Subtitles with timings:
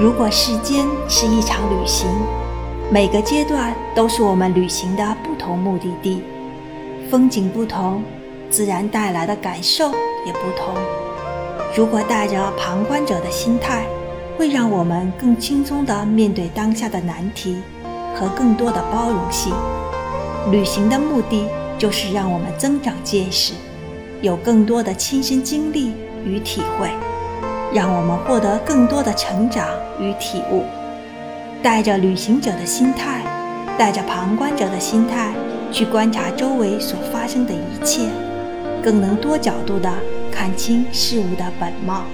[0.00, 2.08] 如果世间是一场旅行，
[2.90, 6.22] 每个阶段都是我们旅行的不同目的地，
[7.10, 8.02] 风景不同，
[8.48, 9.90] 自然带来的感受
[10.24, 10.74] 也不同。
[11.76, 13.84] 如果带着旁观者的心态，
[14.38, 17.58] 会让我们更轻松地面对当下的难题，
[18.14, 19.52] 和更多的包容性。
[20.50, 21.46] 旅行的目的
[21.76, 23.52] 就是让我们增长见识，
[24.22, 25.92] 有更多的亲身经历
[26.24, 26.88] 与体会。
[27.72, 29.64] 让我们获得更多的成长
[30.00, 30.64] 与体悟。
[31.62, 33.22] 带着旅行者的心态，
[33.78, 35.32] 带着旁观者的心态
[35.70, 38.08] 去观察周围所发生的一切，
[38.82, 39.92] 更能多角度地
[40.32, 42.04] 看清事物的本貌。